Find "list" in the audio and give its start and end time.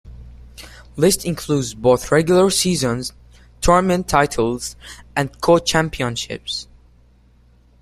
0.95-1.25